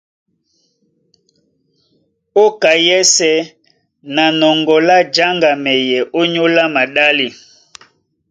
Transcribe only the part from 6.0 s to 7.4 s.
ónyólá maɗále,